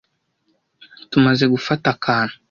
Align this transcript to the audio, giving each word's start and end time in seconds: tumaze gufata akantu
tumaze 1.11 1.43
gufata 1.53 1.85
akantu 1.95 2.33